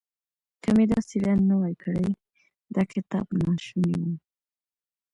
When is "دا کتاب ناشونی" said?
2.75-3.95